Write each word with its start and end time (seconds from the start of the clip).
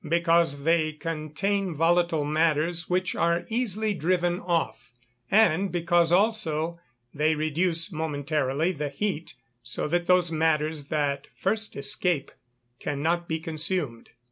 _Because 0.09 0.63
they 0.63 0.93
contain 0.93 1.75
volatile 1.75 2.25
matters 2.25 2.89
which 2.89 3.13
are 3.15 3.45
easily 3.49 3.93
driven 3.93 4.39
off; 4.39 4.89
and 5.29 5.71
because, 5.71 6.11
also, 6.11 6.79
they 7.13 7.35
reduce 7.35 7.91
momentarily 7.91 8.71
the 8.71 8.89
heat, 8.89 9.35
so 9.61 9.87
that 9.89 10.07
those 10.07 10.31
matters 10.31 10.85
that 10.85 11.27
first 11.37 11.75
escape 11.75 12.31
cannot 12.79 13.27
be 13.27 13.39
consumed. 13.39 14.09